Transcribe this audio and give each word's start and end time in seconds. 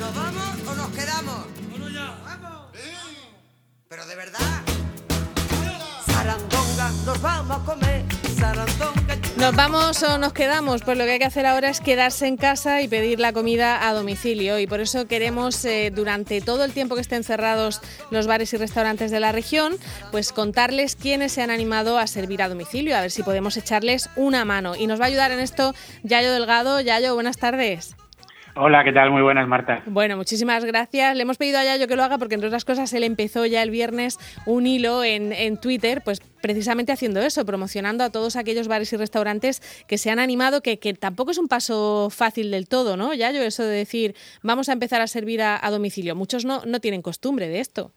¿Nos 0.00 0.14
vamos 0.14 0.56
o 0.66 0.74
nos 0.76 0.88
quedamos? 0.96 1.46
¡Vámonos 1.60 1.92
ya! 1.92 2.18
¡Vamos! 2.24 2.68
Pero 3.86 4.06
de 4.06 4.16
verdad. 4.16 4.40
Sarandonga, 6.06 6.90
nos 7.04 7.20
vamos 7.20 7.58
a 7.58 7.64
comer. 7.66 8.04
Sarandonga. 8.38 9.18
¿Nos 9.36 9.54
vamos 9.54 10.02
o 10.02 10.16
nos 10.16 10.32
quedamos? 10.32 10.80
Pues 10.84 10.96
lo 10.96 11.04
que 11.04 11.10
hay 11.10 11.18
que 11.18 11.26
hacer 11.26 11.44
ahora 11.44 11.68
es 11.68 11.82
quedarse 11.82 12.26
en 12.26 12.38
casa 12.38 12.80
y 12.80 12.88
pedir 12.88 13.20
la 13.20 13.34
comida 13.34 13.86
a 13.86 13.92
domicilio. 13.92 14.58
Y 14.58 14.66
por 14.66 14.80
eso 14.80 15.06
queremos, 15.06 15.62
eh, 15.66 15.92
durante 15.94 16.40
todo 16.40 16.64
el 16.64 16.72
tiempo 16.72 16.94
que 16.94 17.02
estén 17.02 17.22
cerrados 17.22 17.82
los 18.10 18.26
bares 18.26 18.54
y 18.54 18.56
restaurantes 18.56 19.10
de 19.10 19.20
la 19.20 19.32
región, 19.32 19.76
pues 20.10 20.32
contarles 20.32 20.96
quiénes 20.96 21.32
se 21.32 21.42
han 21.42 21.50
animado 21.50 21.98
a 21.98 22.06
servir 22.06 22.40
a 22.42 22.48
domicilio, 22.48 22.96
a 22.96 23.02
ver 23.02 23.10
si 23.10 23.22
podemos 23.22 23.58
echarles 23.58 24.08
una 24.16 24.46
mano. 24.46 24.76
Y 24.76 24.86
nos 24.86 24.98
va 24.98 25.04
a 25.04 25.08
ayudar 25.08 25.30
en 25.30 25.40
esto 25.40 25.74
Yayo 26.04 26.32
Delgado. 26.32 26.80
Yayo, 26.80 27.12
buenas 27.12 27.36
tardes. 27.36 27.96
Hola, 28.62 28.84
¿qué 28.84 28.92
tal? 28.92 29.10
Muy 29.10 29.22
buenas, 29.22 29.48
Marta. 29.48 29.82
Bueno, 29.86 30.18
muchísimas 30.18 30.66
gracias. 30.66 31.16
Le 31.16 31.22
hemos 31.22 31.38
pedido 31.38 31.58
a 31.58 31.64
Yayo 31.64 31.88
que 31.88 31.96
lo 31.96 32.02
haga 32.02 32.18
porque, 32.18 32.34
entre 32.34 32.48
otras 32.48 32.66
cosas, 32.66 32.92
él 32.92 33.04
empezó 33.04 33.46
ya 33.46 33.62
el 33.62 33.70
viernes 33.70 34.18
un 34.44 34.66
hilo 34.66 35.02
en, 35.02 35.32
en 35.32 35.58
Twitter, 35.58 36.02
pues 36.04 36.20
precisamente 36.42 36.92
haciendo 36.92 37.20
eso, 37.20 37.46
promocionando 37.46 38.04
a 38.04 38.10
todos 38.10 38.36
aquellos 38.36 38.68
bares 38.68 38.92
y 38.92 38.98
restaurantes 38.98 39.62
que 39.88 39.96
se 39.96 40.10
han 40.10 40.18
animado, 40.18 40.60
que, 40.60 40.78
que 40.78 40.92
tampoco 40.92 41.30
es 41.30 41.38
un 41.38 41.48
paso 41.48 42.10
fácil 42.10 42.50
del 42.50 42.68
todo, 42.68 42.98
¿no? 42.98 43.14
Yayo, 43.14 43.40
eso 43.40 43.62
de 43.64 43.74
decir, 43.74 44.14
vamos 44.42 44.68
a 44.68 44.74
empezar 44.74 45.00
a 45.00 45.06
servir 45.06 45.40
a, 45.40 45.58
a 45.64 45.70
domicilio. 45.70 46.14
Muchos 46.14 46.44
no, 46.44 46.60
no 46.66 46.80
tienen 46.80 47.00
costumbre 47.00 47.48
de 47.48 47.60
esto. 47.60 47.92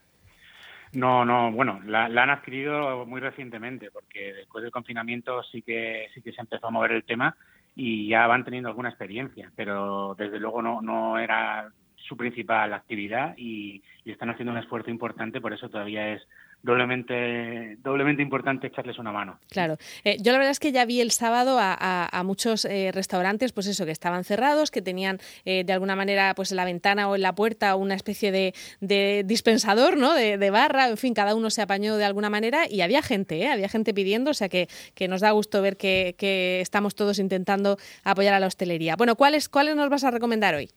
No, 0.94 1.26
no, 1.26 1.52
bueno, 1.52 1.82
la, 1.86 2.08
la, 2.08 2.24
han 2.24 2.30
adquirido 2.30 3.06
muy 3.06 3.20
recientemente, 3.20 3.92
porque 3.92 4.32
después 4.32 4.62
del 4.62 4.72
confinamiento 4.72 5.44
sí 5.44 5.62
que 5.62 6.08
sí 6.14 6.22
que 6.22 6.32
se 6.32 6.40
empezó 6.40 6.68
a 6.68 6.72
mover 6.72 6.94
el 6.94 7.04
tema 7.04 7.36
y 7.76 8.08
ya 8.08 8.28
van 8.28 8.44
teniendo 8.44 8.70
alguna 8.70 8.90
experiencia, 8.90 9.52
pero 9.56 10.16
desde 10.18 10.40
luego 10.40 10.62
no, 10.62 10.82
no 10.82 11.18
era 11.18 11.70
su 11.96 12.18
principal 12.18 12.74
actividad 12.74 13.34
y, 13.38 13.82
y 14.04 14.12
están 14.12 14.30
haciendo 14.30 14.52
un 14.52 14.60
esfuerzo 14.60 14.92
importante, 14.92 15.42
por 15.42 15.54
eso 15.54 15.70
todavía 15.70 16.14
es 16.14 16.22
doblemente, 16.64 17.78
doblemente 17.84 18.22
importante 18.22 18.68
echarles 18.68 18.98
una 18.98 19.12
mano. 19.12 19.38
Claro. 19.50 19.78
Eh, 20.06 20.18
yo 20.22 20.32
la 20.32 20.38
verdad 20.38 20.52
es 20.52 20.60
que 20.60 20.72
ya 20.72 20.86
vi 20.86 21.02
el 21.02 21.12
sábado 21.12 21.58
a, 21.60 22.24
muchos 22.26 22.64
eh, 22.66 22.92
restaurantes, 22.94 23.52
pues 23.52 23.68
eso, 23.68 23.86
que 23.86 23.92
estaban 23.92 24.24
cerrados, 24.24 24.72
que 24.72 24.82
tenían 24.82 25.20
eh, 25.44 25.66
de 25.66 25.74
alguna 25.74 25.96
manera 25.96 26.34
pues 26.36 26.52
en 26.52 26.58
la 26.58 26.66
ventana 26.66 27.10
o 27.10 27.16
en 27.16 27.22
la 27.22 27.36
puerta 27.36 27.76
una 27.76 27.96
especie 27.96 28.32
de, 28.32 28.54
de 28.80 29.24
dispensador, 29.26 29.98
¿no? 29.98 30.14
De, 30.14 30.38
de, 30.38 30.50
barra, 30.50 30.88
en 30.88 30.98
fin, 30.98 31.14
cada 31.14 31.36
uno 31.36 31.50
se 31.50 31.62
apañó 31.62 31.98
de 31.98 32.06
alguna 32.06 32.30
manera 32.30 32.66
y 32.70 32.80
había 32.80 33.02
gente, 33.02 33.42
¿eh? 33.42 33.50
había 33.50 33.68
gente 33.68 33.94
pidiendo, 33.94 34.32
o 34.32 34.34
sea 34.34 34.48
que, 34.48 34.70
que 34.96 35.10
nos 35.10 35.20
da 35.20 35.32
gusto 35.32 35.62
ver 35.62 35.76
que, 35.76 36.16
que, 36.18 36.62
estamos 36.62 36.96
todos 36.96 37.20
intentando 37.20 37.78
apoyar 38.06 38.34
a 38.34 38.40
la 38.40 38.48
hostelería. 38.48 38.96
Bueno, 38.96 39.16
¿cuáles, 39.16 39.50
cuáles 39.50 39.76
nos 39.76 39.90
vas 39.90 40.06
a 40.06 40.12
recomendar 40.12 40.56
hoy? 40.56 40.70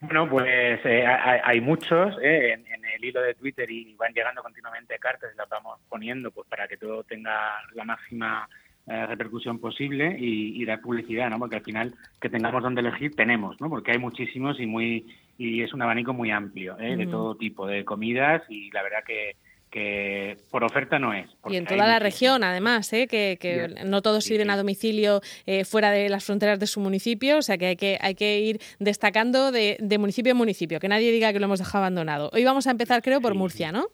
Bueno, 0.00 0.28
pues 0.28 0.80
eh, 0.84 1.06
hay, 1.06 1.40
hay, 1.42 1.60
muchos 1.60 2.16
eh, 2.22 2.52
en, 2.52 2.66
en, 2.66 2.84
el 2.84 3.04
hilo 3.04 3.22
de 3.22 3.34
Twitter 3.34 3.70
y 3.70 3.94
van 3.94 4.12
llegando 4.12 4.42
continuamente 4.42 4.98
cartas 4.98 5.30
y 5.34 5.38
las 5.38 5.48
vamos 5.48 5.80
poniendo 5.88 6.30
pues 6.30 6.46
para 6.48 6.68
que 6.68 6.76
todo 6.76 7.02
tenga 7.04 7.62
la 7.74 7.84
máxima 7.84 8.48
eh, 8.88 9.04
repercusión 9.06 9.58
posible 9.58 10.16
y, 10.16 10.62
y, 10.62 10.64
dar 10.64 10.80
publicidad, 10.80 11.28
¿no? 11.28 11.40
Porque 11.40 11.56
al 11.56 11.64
final 11.64 11.94
que 12.20 12.28
tengamos 12.28 12.62
donde 12.62 12.82
elegir 12.82 13.16
tenemos, 13.16 13.60
¿no? 13.60 13.68
Porque 13.68 13.90
hay 13.90 13.98
muchísimos 13.98 14.60
y 14.60 14.66
muy 14.66 15.06
y 15.38 15.62
es 15.62 15.74
un 15.74 15.82
abanico 15.82 16.12
muy 16.12 16.30
amplio 16.30 16.78
¿eh? 16.78 16.96
de 16.96 17.06
todo 17.06 17.34
tipo 17.34 17.66
de 17.66 17.84
comidas 17.84 18.42
y 18.48 18.70
la 18.70 18.82
verdad 18.82 19.04
que 19.04 19.36
que 19.70 20.36
por 20.50 20.64
oferta 20.64 20.98
no 20.98 21.12
es. 21.12 21.28
Y 21.46 21.56
en 21.56 21.66
toda 21.66 21.86
la 21.86 21.98
región, 21.98 22.44
además, 22.44 22.92
¿eh? 22.92 23.06
que, 23.08 23.36
que 23.40 23.68
sí, 23.68 23.74
no 23.84 24.02
todos 24.02 24.24
sirven 24.24 24.46
sí, 24.46 24.52
a 24.52 24.56
domicilio 24.56 25.20
eh, 25.46 25.64
fuera 25.64 25.90
de 25.90 26.08
las 26.08 26.24
fronteras 26.24 26.58
de 26.58 26.66
su 26.66 26.80
municipio, 26.80 27.38
o 27.38 27.42
sea 27.42 27.58
que 27.58 27.66
hay 27.66 27.76
que, 27.76 27.98
hay 28.00 28.14
que 28.14 28.40
ir 28.40 28.58
destacando 28.78 29.52
de, 29.52 29.76
de, 29.80 29.98
municipio 29.98 30.32
en 30.32 30.38
municipio, 30.38 30.80
que 30.80 30.88
nadie 30.88 31.10
diga 31.10 31.32
que 31.32 31.40
lo 31.40 31.46
hemos 31.46 31.58
dejado 31.58 31.84
abandonado. 31.84 32.30
Hoy 32.32 32.44
vamos 32.44 32.66
a 32.66 32.70
empezar, 32.70 33.02
creo, 33.02 33.20
por 33.20 33.34
Murcia, 33.34 33.72
¿no? 33.72 33.86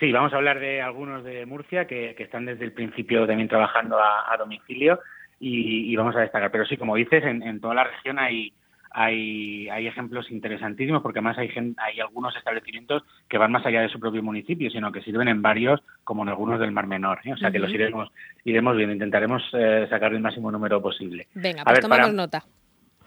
Sí, 0.00 0.10
vamos 0.10 0.32
a 0.32 0.36
hablar 0.36 0.58
de 0.58 0.82
algunos 0.82 1.22
de 1.22 1.46
Murcia 1.46 1.86
que, 1.86 2.14
que 2.16 2.24
están 2.24 2.46
desde 2.46 2.64
el 2.64 2.72
principio 2.72 3.26
también 3.26 3.48
trabajando 3.48 3.98
a, 3.98 4.32
a 4.32 4.36
domicilio 4.36 5.00
y, 5.38 5.92
y, 5.92 5.96
vamos 5.96 6.16
a 6.16 6.20
destacar. 6.20 6.50
Pero 6.50 6.66
sí, 6.66 6.76
como 6.76 6.96
dices, 6.96 7.22
en, 7.24 7.42
en 7.42 7.60
toda 7.60 7.74
la 7.74 7.84
región 7.84 8.18
hay 8.18 8.52
hay, 8.94 9.68
hay 9.68 9.88
ejemplos 9.88 10.30
interesantísimos 10.30 11.02
porque 11.02 11.18
además 11.18 11.36
hay, 11.36 11.50
hay 11.76 12.00
algunos 12.00 12.34
establecimientos 12.36 13.02
que 13.28 13.38
van 13.38 13.50
más 13.50 13.66
allá 13.66 13.80
de 13.80 13.88
su 13.88 13.98
propio 13.98 14.22
municipio, 14.22 14.70
sino 14.70 14.92
que 14.92 15.02
sirven 15.02 15.26
en 15.26 15.42
varios, 15.42 15.82
como 16.04 16.22
en 16.22 16.28
algunos 16.28 16.60
del 16.60 16.70
Mar 16.70 16.86
Menor. 16.86 17.18
¿eh? 17.24 17.32
O 17.32 17.36
sea 17.36 17.48
uh 17.48 17.50
-huh. 17.50 17.52
que 17.52 17.58
los 17.58 17.70
iremos, 17.72 18.12
iremos 18.44 18.76
viendo, 18.76 18.94
intentaremos 18.94 19.42
eh, 19.52 19.86
sacar 19.90 20.14
el 20.14 20.20
máximo 20.20 20.52
número 20.52 20.80
posible. 20.80 21.26
Venga, 21.34 21.64
pues 21.64 21.66
A 21.66 21.72
ver, 21.72 21.82
tomamos 21.82 22.06
para, 22.06 22.16
nota. 22.16 22.44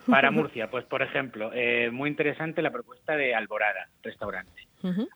Para 0.05 0.31
Murcia, 0.31 0.69
pues 0.69 0.83
por 0.83 1.01
ejemplo, 1.01 1.51
eh, 1.53 1.89
muy 1.89 2.09
interesante 2.09 2.61
la 2.61 2.71
propuesta 2.71 3.15
de 3.15 3.33
Alborada, 3.33 3.87
restaurante. 4.03 4.66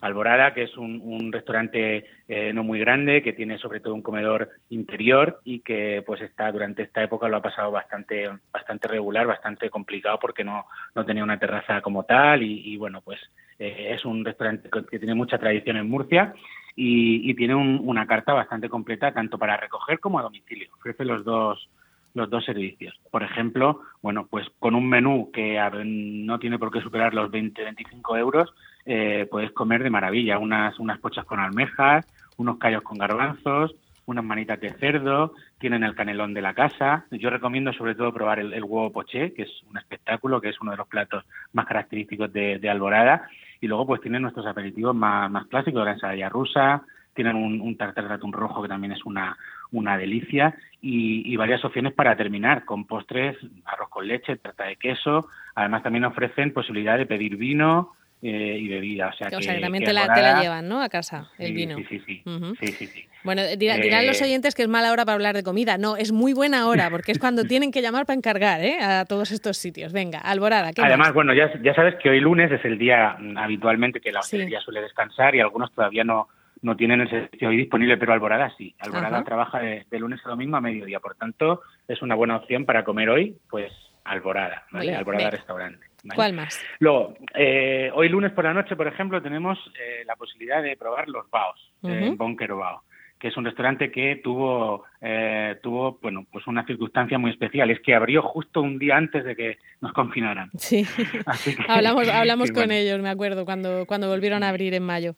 Alborada, 0.02 0.54
que 0.54 0.64
es 0.64 0.76
un, 0.78 1.32
restaurante 1.32 2.06
eh, 2.28 2.52
no 2.54 2.64
muy 2.64 2.80
grande, 2.80 3.22
que 3.22 3.34
tiene 3.34 3.58
sobre 3.58 3.80
todo 3.80 3.94
un 3.94 4.02
comedor 4.02 4.50
interior 4.70 5.40
y 5.44 5.60
que 5.60 6.04
pues 6.06 6.22
está 6.22 6.52
durante 6.52 6.84
esta 6.84 7.04
época 7.04 7.28
lo 7.28 7.38
ha 7.38 7.42
pasado 7.42 7.72
bastante 7.72 8.30
bastante 8.52 8.88
regular, 8.88 9.28
bastante 9.28 9.70
complicado 9.70 10.18
porque 10.20 10.44
no, 10.44 10.66
no 10.96 11.06
tenía 11.06 11.24
una 11.24 11.40
terraza 11.40 11.82
como 11.82 12.04
tal 12.04 12.42
y, 12.44 12.76
bueno, 12.78 13.02
pues 13.02 13.20
eh, 13.60 13.94
es 13.94 14.04
un 14.04 14.26
restaurante 14.26 14.70
que 14.90 15.00
tiene 15.00 15.16
mucha 15.16 15.38
tradición 15.38 15.78
en 15.78 15.90
Murcia 15.90 16.34
y, 16.76 17.30
y 17.30 17.34
tiene 17.36 17.56
un, 17.56 17.82
una 17.84 18.08
carta 18.08 18.34
bastante 18.34 18.70
completa 18.70 19.14
tanto 19.14 19.38
para 19.38 19.58
recoger 19.58 20.00
como 20.00 20.20
a 20.20 20.24
domicilio. 20.24 20.70
Ofrece 20.76 21.06
los 21.06 21.24
dos 21.24 21.70
los 22.14 22.30
dos 22.30 22.46
servicios. 22.46 23.00
Por 23.10 23.24
ejemplo, 23.24 23.82
bueno, 24.02 24.28
pues 24.30 24.48
con 24.60 24.76
un 24.76 24.88
menú 24.88 25.32
que 25.32 25.60
no 25.86 26.40
tiene 26.40 26.60
por 26.60 26.72
qué 26.72 26.82
superar 26.82 27.14
los 27.14 27.32
20-25 27.32 28.18
euros, 28.18 28.54
eh, 28.86 29.28
puedes 29.30 29.52
comer 29.52 29.84
de 29.84 29.90
maravilla. 29.90 30.40
Unas, 30.40 30.80
unas 30.80 31.00
pochas 31.00 31.26
con 31.26 31.40
almejas, 31.40 32.06
unos 32.38 32.58
callos 32.58 32.84
con 32.84 32.98
garbanzos, 32.98 33.76
unas 34.06 34.26
manitas 34.26 34.60
de 34.60 34.72
cerdo, 34.74 35.34
tienen 35.60 35.84
el 35.84 35.96
canelón 35.96 36.34
de 36.34 36.42
la 36.42 36.54
casa. 36.54 37.06
Yo 37.12 37.30
recomiendo 37.30 37.72
sobre 37.74 37.96
todo 37.96 38.14
probar 38.14 38.40
el, 38.40 38.64
huevo 38.64 38.92
poché, 38.92 39.34
que 39.34 39.44
es 39.44 39.64
un 39.70 39.78
espectáculo, 39.78 40.42
que 40.42 40.50
es 40.50 40.60
uno 40.62 40.72
de 40.72 40.78
los 40.78 40.88
platos 40.88 41.24
más 41.54 41.66
característicos 41.66 42.32
de, 42.34 42.60
de 42.60 42.70
Alborada. 42.70 43.28
Y 43.60 43.68
luego 43.68 43.86
pues 43.86 44.02
tienen 44.02 44.24
nuestros 44.24 44.46
aperitivos 44.48 44.96
más, 44.96 45.30
más 45.30 45.46
clásicos, 45.48 45.86
la 45.86 45.94
ensalada 45.94 46.30
rusa, 46.30 46.84
tienen 47.14 47.36
un, 47.36 47.62
un 47.62 47.78
tartar 47.78 48.08
de 48.08 48.14
atún 48.16 48.34
rojo 48.34 48.62
que 48.62 48.70
también 48.70 48.94
es 48.94 49.06
una, 49.06 49.38
una 49.72 49.98
delicia 49.98 50.56
y, 50.82 51.32
y, 51.32 51.36
varias 51.36 51.64
opciones 51.64 51.94
para 51.94 52.16
terminar 52.16 52.66
con 52.66 52.86
postres, 52.86 53.38
arroz 53.66 53.90
con 53.90 54.08
leche, 54.08 54.36
tarta 54.38 54.66
de 54.66 54.76
queso. 54.76 55.28
Además 55.56 55.84
también 55.84 56.06
ofrecen 56.06 56.54
posibilidad 56.54 56.98
de 56.98 57.06
pedir 57.06 57.38
vino 57.38 57.94
eh, 58.24 58.58
y 58.60 58.68
bebida. 58.68 59.08
O 59.08 59.14
sea, 59.14 59.28
o 59.28 59.38
que, 59.38 59.44
sea, 59.44 59.56
que 59.56 59.62
también 59.62 59.84
que 59.84 59.88
te, 59.88 59.94
la, 59.94 60.14
te, 60.14 60.22
la, 60.22 60.42
llevan, 60.42 60.68
¿no? 60.68 60.82
A 60.82 60.90
casa, 60.90 61.30
el 61.40 61.48
sí, 61.48 61.54
vino. 61.54 61.76
Sí, 61.78 61.86
sí, 61.90 62.00
sí. 62.06 62.22
Uh 62.26 62.30
-huh. 62.30 62.58
sí, 62.60 62.68
sí, 62.68 62.88
sí. 62.88 63.08
Bueno, 63.24 63.42
dirán, 63.58 63.82
dirán 63.82 64.04
eh... 64.04 64.08
los 64.08 64.22
oyentes 64.22 64.56
que 64.56 64.64
es 64.64 64.68
mala 64.68 64.92
hora 64.92 65.06
para 65.06 65.16
hablar 65.16 65.36
de 65.36 65.44
comida. 65.44 65.78
No, 65.78 65.96
es 65.96 66.12
muy 66.12 66.34
buena 66.34 66.68
hora, 66.68 66.90
porque 66.90 67.12
es 67.12 67.20
cuando 67.20 67.44
tienen 67.48 67.72
que 67.72 67.82
llamar 67.82 68.06
para 68.06 68.18
encargar 68.18 68.62
¿eh? 68.62 68.78
a 68.80 69.06
todos 69.06 69.32
estos 69.32 69.58
sitios. 69.58 69.94
Venga, 69.94 70.20
Alborada. 70.20 70.72
¿qué 70.72 70.82
Además, 70.82 71.08
más? 71.08 71.14
bueno, 71.14 71.34
ya, 71.34 71.52
ya 71.62 71.74
sabes 71.74 71.96
que 71.96 72.10
hoy 72.10 72.20
lunes 72.20 72.52
es 72.52 72.64
el 72.64 72.78
día 72.78 73.16
mm, 73.20 73.38
habitualmente 73.38 74.00
que 74.00 74.12
la 74.12 74.20
hostelería 74.20 74.60
suele 74.62 74.82
descansar 74.82 75.36
y 75.36 75.40
algunos 75.40 75.72
todavía 75.74 76.04
no 76.04 76.28
no 76.62 76.76
tienen 76.76 77.02
el 77.02 77.10
servicio 77.10 77.50
hoy 77.50 77.58
disponible, 77.58 77.98
pero 77.98 78.14
Alborada 78.14 78.54
sí. 78.58 78.76
Alborada 78.80 79.18
Ajá. 79.18 79.26
trabaja 79.26 79.60
de, 79.60 79.86
de, 79.90 80.00
lunes 80.00 80.20
a 80.26 80.30
domingo 80.30 80.58
a 80.58 80.62
mediodía, 80.62 81.00
por 81.00 81.16
tanto, 81.16 81.62
es 81.88 82.02
una 82.02 82.16
buena 82.16 82.38
opción 82.38 82.66
para 82.66 82.84
comer 82.84 83.10
hoy, 83.10 83.36
pues 83.50 83.72
Alborada, 84.04 84.66
¿vale? 84.72 84.96
Alborada 84.96 85.26
bien. 85.26 85.32
Restaurante. 85.32 85.86
¿vale? 86.04 86.16
¿Cuál 86.16 86.34
más? 86.34 86.64
Luego, 86.80 87.16
eh, 87.36 87.92
hoy 87.94 88.10
lunes 88.10 88.32
por 88.32 88.46
la 88.46 88.54
noche, 88.54 88.76
por 88.76 88.88
ejemplo, 88.88 89.22
tenemos 89.22 89.60
eh, 89.80 90.04
la 90.06 90.16
posibilidad 90.16 90.62
de 90.62 90.76
probar 90.76 91.08
los 91.08 91.30
baos, 91.30 91.72
uh 91.82 91.90
-huh. 91.90 92.14
eh, 92.14 92.16
Bonquero 92.16 92.58
Bao 92.58 92.84
que 93.22 93.28
es 93.28 93.38
un 93.38 93.46
restaurante 93.46 93.92
que 93.92 94.20
tuvo 94.24 94.86
eh, 95.00 95.60
tuvo 95.62 96.00
bueno 96.02 96.26
pues 96.32 96.48
una 96.48 96.66
circunstancia 96.66 97.20
muy 97.20 97.30
especial 97.30 97.70
es 97.70 97.80
que 97.82 97.94
abrió 97.94 98.24
justo 98.24 98.62
un 98.62 98.80
día 98.80 98.98
antes 98.98 99.24
de 99.24 99.36
que 99.36 99.60
nos 99.80 99.94
confinaran 99.94 100.50
sí 100.58 100.84
que, 100.98 101.56
hablamos 101.68 102.10
hablamos 102.10 102.48
con 102.52 102.66
bueno. 102.66 102.74
ellos 102.74 103.00
me 103.00 103.10
acuerdo 103.10 103.46
cuando 103.46 103.86
cuando 103.86 104.10
volvieron 104.10 104.42
a 104.42 104.50
abrir 104.50 104.74
en 104.74 104.84
mayo 104.84 105.14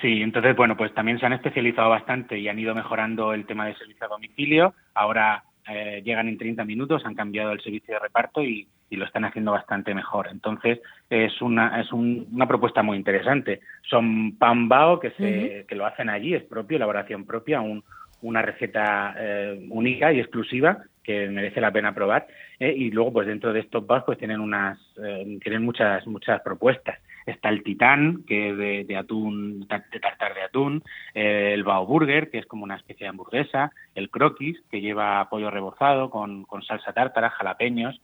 Sí, 0.00 0.22
entonces, 0.22 0.56
bueno, 0.56 0.76
pues 0.76 0.92
también 0.94 1.18
se 1.18 1.26
han 1.26 1.32
especializado 1.32 1.90
bastante 1.90 2.38
y 2.38 2.48
han 2.48 2.58
ido 2.58 2.74
mejorando 2.74 3.32
el 3.32 3.46
tema 3.46 3.66
de 3.66 3.74
servicio 3.74 4.06
a 4.06 4.08
domicilio. 4.08 4.74
Ahora 4.94 5.44
eh, 5.68 6.02
llegan 6.04 6.28
en 6.28 6.38
30 6.38 6.64
minutos, 6.64 7.04
han 7.04 7.14
cambiado 7.14 7.52
el 7.52 7.60
servicio 7.60 7.94
de 7.94 8.00
reparto 8.00 8.42
y, 8.42 8.66
y 8.90 8.96
lo 8.96 9.04
están 9.04 9.24
haciendo 9.24 9.52
bastante 9.52 9.94
mejor. 9.94 10.28
Entonces, 10.30 10.80
es 11.10 11.40
una, 11.42 11.80
es 11.80 11.92
un, 11.92 12.26
una 12.32 12.46
propuesta 12.46 12.82
muy 12.82 12.96
interesante. 12.96 13.60
Son 13.82 14.36
pan 14.36 14.68
bao 14.68 15.00
que, 15.00 15.10
se, 15.12 15.22
uh 15.22 15.26
-huh. 15.26 15.66
que 15.66 15.74
lo 15.74 15.86
hacen 15.86 16.08
allí, 16.08 16.34
es 16.34 16.44
propio, 16.44 16.76
elaboración 16.76 17.24
propia, 17.24 17.60
un, 17.60 17.82
una 18.24 18.42
receta 18.42 19.14
eh, 19.18 19.66
única 19.70 20.12
y 20.12 20.18
exclusiva 20.18 20.82
que 21.02 21.28
merece 21.28 21.60
la 21.60 21.70
pena 21.70 21.94
probar. 21.94 22.26
Eh, 22.58 22.74
y 22.74 22.90
luego, 22.90 23.12
pues 23.12 23.26
dentro 23.26 23.52
de 23.52 23.60
estos 23.60 23.86
baos, 23.86 24.04
pues 24.06 24.18
tienen 24.18 24.40
unas, 24.40 24.78
eh, 25.02 25.38
tienen 25.42 25.62
muchas, 25.62 26.06
muchas 26.06 26.40
propuestas 26.40 26.98
está 27.26 27.48
el 27.48 27.62
titán, 27.62 28.22
que 28.26 28.50
es 28.50 28.58
de, 28.58 28.84
de 28.84 28.96
atún, 28.98 29.60
de 29.60 29.98
tartar 29.98 30.34
de 30.34 30.42
atún, 30.42 30.82
el 31.14 31.64
bao 31.64 31.86
burger, 31.86 32.30
que 32.30 32.36
es 32.36 32.44
como 32.44 32.64
una 32.64 32.76
especie 32.76 33.06
de 33.06 33.08
hamburguesa, 33.08 33.72
el 33.94 34.10
croquis, 34.10 34.60
que 34.70 34.82
lleva 34.82 35.26
pollo 35.30 35.50
rebozado 35.50 36.10
con, 36.10 36.44
con 36.44 36.62
salsa 36.62 36.92
tártara, 36.92 37.30
jalapeños, 37.30 37.98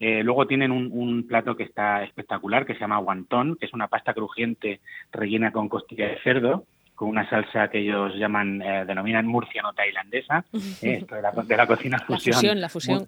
luego 0.00 0.48
tienen 0.48 0.72
un, 0.72 1.24
plato 1.28 1.56
que 1.56 1.62
está 1.62 2.02
espectacular, 2.02 2.66
que 2.66 2.74
se 2.74 2.80
llama 2.80 2.98
guantón, 2.98 3.54
que 3.54 3.66
es 3.66 3.72
una 3.72 3.86
pasta 3.86 4.12
crujiente 4.12 4.80
rellena 5.12 5.52
con 5.52 5.68
costilla 5.68 6.08
de 6.08 6.18
cerdo, 6.24 6.64
con 6.94 7.08
una 7.08 7.28
salsa 7.28 7.68
que 7.68 7.78
ellos 7.78 8.14
llaman, 8.16 8.62
eh, 8.62 8.84
denominan 8.86 9.26
murciano-tailandesa, 9.26 10.44
eh, 10.82 10.98
esto 11.00 11.14
de 11.14 11.22
la, 11.22 11.32
de 11.32 11.56
la 11.56 11.66
cocina 11.66 11.98
fusión, 11.98 12.60
la 12.60 12.68
fusión, 12.68 13.06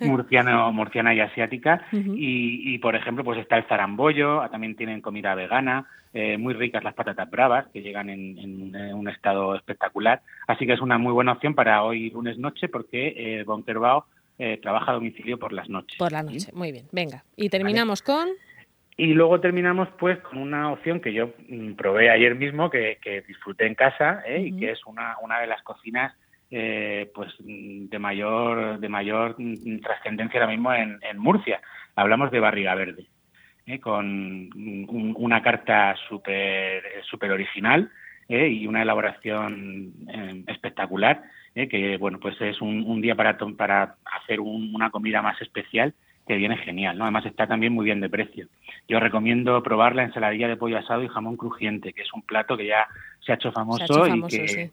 murciano, 0.00 0.72
murciana 0.72 1.14
y 1.14 1.20
asiática. 1.20 1.86
y, 1.92 2.74
y, 2.74 2.78
por 2.78 2.96
ejemplo, 2.96 3.24
pues 3.24 3.38
está 3.38 3.56
el 3.56 3.64
zarambollo, 3.64 4.48
también 4.50 4.76
tienen 4.76 5.00
comida 5.00 5.34
vegana, 5.34 5.86
eh, 6.14 6.38
muy 6.38 6.54
ricas 6.54 6.82
las 6.82 6.94
patatas 6.94 7.30
bravas, 7.30 7.66
que 7.72 7.82
llegan 7.82 8.08
en, 8.08 8.38
en, 8.74 8.94
un 8.94 9.08
estado 9.08 9.54
espectacular. 9.54 10.22
Así 10.46 10.66
que 10.66 10.72
es 10.72 10.80
una 10.80 10.98
muy 10.98 11.12
buena 11.12 11.32
opción 11.32 11.54
para 11.54 11.82
hoy 11.82 12.10
lunes 12.10 12.38
noche, 12.38 12.68
porque 12.68 13.14
eh, 13.16 13.44
Bonquerbao 13.44 14.06
eh, 14.38 14.58
trabaja 14.62 14.92
a 14.92 14.94
domicilio 14.94 15.38
por 15.38 15.52
las 15.52 15.68
noches. 15.68 15.98
Por 15.98 16.12
la 16.12 16.22
noche, 16.22 16.50
muy 16.54 16.72
bien. 16.72 16.86
Venga, 16.92 17.24
y 17.36 17.48
terminamos 17.50 18.02
con... 18.02 18.28
Y 19.00 19.14
luego 19.14 19.40
terminamos 19.40 19.88
pues 19.96 20.18
con 20.18 20.38
una 20.38 20.72
opción 20.72 21.00
que 21.00 21.12
yo 21.12 21.32
mm, 21.48 21.74
probé 21.74 22.10
ayer 22.10 22.34
mismo, 22.34 22.68
que, 22.68 22.98
disfruté 23.28 23.64
en 23.64 23.76
casa 23.76 24.22
¿eh? 24.26 24.40
y 24.40 24.58
que 24.58 24.72
es 24.72 24.84
una, 24.86 25.16
una 25.22 25.38
de 25.38 25.46
las 25.46 25.62
cocinas 25.62 26.12
eh, 26.50 27.08
pues 27.14 27.32
de 27.38 27.98
mayor 28.00 28.80
de 28.80 28.88
mayor 28.88 29.36
mm, 29.38 29.78
trascendencia 29.82 30.40
ahora 30.40 30.50
mismo 30.50 30.74
en, 30.74 30.98
Murcia. 31.16 31.60
Hablamos 31.94 32.32
de 32.32 32.40
barriga 32.40 32.74
verde, 32.74 33.06
¿eh? 33.66 33.78
con 33.78 34.50
una 35.16 35.42
carta 35.42 35.94
súper 36.08 36.82
super 37.08 37.30
original 37.30 37.90
y 38.28 38.66
una 38.66 38.82
elaboración 38.82 39.92
espectacular, 40.48 41.22
que 41.54 41.96
bueno 41.98 42.18
pues 42.18 42.38
es 42.40 42.60
un, 42.60 43.00
día 43.00 43.14
para, 43.14 43.38
para 43.56 43.94
hacer 44.04 44.40
una 44.40 44.90
comida 44.90 45.22
más 45.22 45.40
especial 45.40 45.94
que 46.28 46.36
viene 46.36 46.58
genial, 46.58 46.96
¿no? 46.96 47.04
Además 47.04 47.26
está 47.26 47.46
también 47.46 47.72
muy 47.72 47.86
bien 47.86 48.00
de 48.00 48.10
precio. 48.10 48.46
Yo 48.86 49.00
recomiendo 49.00 49.60
probar 49.62 49.96
la 49.96 50.04
ensaladilla 50.04 50.46
de 50.46 50.56
pollo 50.56 50.78
asado 50.78 51.02
y 51.02 51.08
jamón 51.08 51.36
crujiente, 51.36 51.92
que 51.92 52.02
es 52.02 52.12
un 52.12 52.22
plato 52.22 52.56
que 52.56 52.66
ya 52.66 52.86
se 53.20 53.32
ha 53.32 53.36
hecho 53.36 53.50
famoso, 53.50 54.06
y, 54.06 54.22
que, 54.28 54.70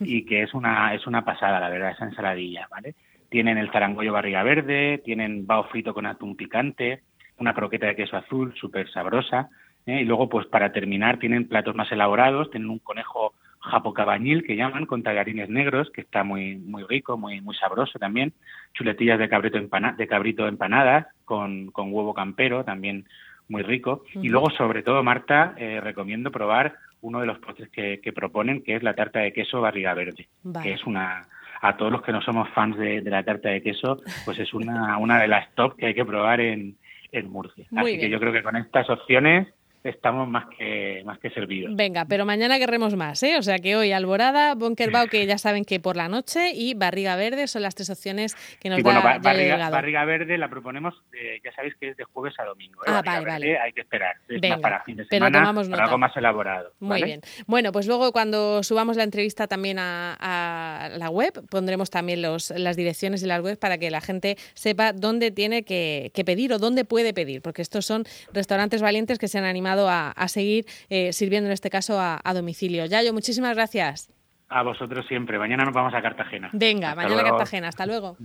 y 0.00 0.24
que 0.24 0.42
es 0.42 0.52
una 0.52 0.94
es 0.94 1.06
una 1.06 1.24
pasada, 1.24 1.60
la 1.60 1.70
verdad, 1.70 1.92
esa 1.92 2.04
ensaladilla, 2.04 2.66
¿vale? 2.70 2.94
Tienen 3.30 3.56
el 3.56 3.70
zarangollo 3.70 4.12
barriga 4.12 4.42
verde, 4.42 5.00
tienen 5.04 5.46
bao 5.46 5.64
frito 5.64 5.94
con 5.94 6.06
atún 6.06 6.36
picante, 6.36 7.02
una 7.38 7.54
croqueta 7.54 7.86
de 7.86 7.96
queso 7.96 8.16
azul 8.16 8.54
súper 8.56 8.90
sabrosa, 8.90 9.48
¿eh? 9.86 10.00
y 10.00 10.04
luego, 10.04 10.28
pues 10.28 10.46
para 10.46 10.72
terminar, 10.72 11.18
tienen 11.18 11.48
platos 11.48 11.74
más 11.74 11.90
elaborados, 11.92 12.50
tienen 12.50 12.70
un 12.70 12.80
conejo 12.80 13.32
japocabañil 13.66 14.44
que 14.44 14.56
llaman 14.56 14.86
con 14.86 15.02
tallarines 15.02 15.48
negros 15.48 15.90
que 15.90 16.00
está 16.00 16.24
muy 16.24 16.56
muy 16.56 16.84
rico 16.84 17.16
muy 17.16 17.40
muy 17.40 17.54
sabroso 17.54 17.98
también. 17.98 18.32
Chuletillas 18.74 19.18
de 19.18 19.28
cabrito 19.28 19.58
de 19.58 20.06
cabrito 20.06 20.46
empanadas 20.46 21.06
con, 21.24 21.70
con 21.70 21.92
huevo 21.92 22.14
campero 22.14 22.64
también 22.64 23.06
muy 23.48 23.62
rico. 23.62 24.04
Y 24.14 24.28
luego 24.28 24.50
sobre 24.50 24.82
todo 24.82 25.02
Marta 25.02 25.54
eh, 25.56 25.80
recomiendo 25.80 26.30
probar 26.30 26.76
uno 27.00 27.20
de 27.20 27.26
los 27.26 27.38
postres 27.38 27.68
que, 27.70 28.00
que, 28.00 28.12
proponen 28.12 28.62
que 28.62 28.76
es 28.76 28.82
la 28.82 28.94
tarta 28.94 29.20
de 29.20 29.32
queso 29.32 29.60
barriga 29.60 29.94
verde 29.94 30.28
que 30.62 30.72
es 30.72 30.84
una 30.84 31.26
a 31.60 31.76
todos 31.76 31.92
los 31.92 32.02
que 32.02 32.12
no 32.12 32.20
somos 32.22 32.48
fans 32.50 32.76
de, 32.76 33.02
la 33.02 33.22
tarta 33.22 33.50
de 33.50 33.62
queso 33.62 34.00
pues 34.24 34.38
es 34.38 34.52
una 34.54 34.98
una 34.98 35.20
de 35.20 35.28
las 35.28 35.54
top 35.54 35.76
que 35.76 35.86
hay 35.86 35.94
que 35.94 36.04
probar 36.04 36.40
en 36.40 36.76
en 37.12 37.30
Murcia. 37.30 37.66
Así 37.76 37.98
que 37.98 38.10
yo 38.10 38.18
creo 38.20 38.32
que 38.32 38.42
con 38.42 38.56
estas 38.56 38.88
opciones 38.90 39.48
estamos 39.88 40.28
más 40.28 40.46
que 40.56 41.02
más 41.04 41.18
que 41.18 41.30
servidos. 41.30 41.74
Venga, 41.74 42.04
pero 42.06 42.24
mañana 42.24 42.58
querremos 42.58 42.94
más, 42.96 43.22
¿eh? 43.22 43.36
O 43.38 43.42
sea 43.42 43.58
que 43.58 43.76
hoy 43.76 43.92
Alborada, 43.92 44.54
Bonkerbao, 44.54 45.06
que 45.06 45.26
ya 45.26 45.38
saben 45.38 45.64
que 45.64 45.80
por 45.80 45.96
la 45.96 46.08
noche, 46.08 46.52
y 46.54 46.74
Barriga 46.74 47.16
Verde 47.16 47.46
son 47.46 47.62
las 47.62 47.74
tres 47.74 47.90
opciones 47.90 48.34
que 48.60 48.68
nos 48.68 48.82
da 48.82 49.18
barriga, 49.18 49.70
barriga, 49.70 50.04
Verde 50.04 50.38
la 50.38 50.48
proponemos, 50.48 50.94
eh, 51.12 51.40
ya 51.44 51.52
sabéis 51.52 51.74
que 51.76 51.90
es 51.90 51.96
de 51.96 52.04
jueves 52.04 52.34
a 52.38 52.44
domingo. 52.44 52.82
¿eh? 52.82 52.90
Ah, 52.90 53.02
vale, 53.04 53.26
vale. 53.26 53.58
Hay 53.58 53.72
que 53.72 53.82
esperar, 53.82 54.16
es 54.28 54.48
más 54.48 54.60
para 54.60 54.82
fin 54.82 54.96
de 54.96 55.06
semana, 55.06 55.52
para 55.70 55.84
algo 55.84 55.98
más 55.98 56.16
elaborado. 56.16 56.72
Muy 56.80 57.02
bien. 57.02 57.20
Bueno, 57.46 57.72
pues 57.72 57.86
luego 57.86 58.12
cuando 58.12 58.62
subamos 58.62 58.96
la 58.96 59.04
entrevista 59.04 59.46
también 59.46 59.78
a, 59.78 60.88
la 60.96 61.10
web, 61.10 61.32
pondremos 61.48 61.90
también 61.90 62.22
los, 62.22 62.50
las 62.50 62.76
direcciones 62.76 63.20
de 63.20 63.26
las 63.26 63.40
web 63.40 63.58
para 63.58 63.78
que 63.78 63.90
la 63.90 64.00
gente 64.00 64.36
sepa 64.54 64.92
dónde 64.92 65.30
tiene 65.30 65.64
que, 65.64 66.10
que 66.14 66.24
pedir 66.24 66.52
o 66.52 66.58
dónde 66.58 66.84
puede 66.84 67.12
pedir, 67.12 67.42
porque 67.42 67.62
estos 67.62 67.86
son 67.86 68.04
restaurantes 68.32 68.82
valientes 68.82 69.18
que 69.18 69.28
se 69.28 69.38
han 69.38 69.44
animado 69.44 69.75
a, 69.88 70.28
seguir 70.28 70.64
eh, 70.88 71.12
sirviendo 71.12 71.48
en 71.48 71.52
este 71.52 71.70
caso 71.70 71.98
a, 72.00 72.20
domicilio. 72.34 72.86
Yayo, 72.86 73.12
muchísimas 73.12 73.54
gracias. 73.54 74.10
A 74.48 74.62
vosotros 74.62 75.04
siempre. 75.06 75.38
Mañana 75.38 75.64
nos 75.64 75.74
vamos 75.74 75.92
a 75.94 76.02
Cartagena. 76.02 76.50
Venga, 76.52 76.94
mañana 76.94 77.20
a 77.20 77.24
Cartagena. 77.24 77.68
Hasta 77.68 77.86
luego. 77.86 78.16